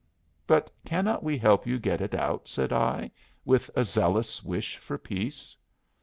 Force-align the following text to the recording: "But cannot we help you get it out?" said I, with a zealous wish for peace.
"But 0.47 0.71
cannot 0.83 1.23
we 1.23 1.37
help 1.37 1.67
you 1.67 1.77
get 1.77 2.01
it 2.01 2.15
out?" 2.15 2.47
said 2.47 2.73
I, 2.73 3.11
with 3.45 3.69
a 3.75 3.83
zealous 3.83 4.43
wish 4.43 4.77
for 4.77 4.97
peace. 4.97 5.55